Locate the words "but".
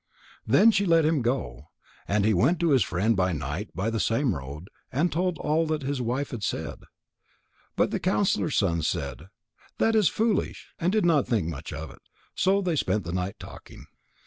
7.75-7.91